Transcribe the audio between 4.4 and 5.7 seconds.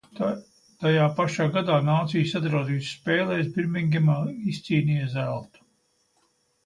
izcīnīja zeltu.